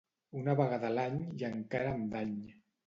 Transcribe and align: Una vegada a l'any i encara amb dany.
Una 0.39 0.55
vegada 0.61 0.89
a 0.91 0.91
l'any 1.01 1.21
i 1.43 1.47
encara 1.53 1.95
amb 1.97 2.13
dany. 2.19 2.37